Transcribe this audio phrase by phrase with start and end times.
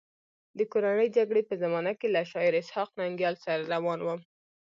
[0.57, 4.19] د کورنۍ جګړې په زمانه کې له شاعر اسحق ننګیال سره روان وم.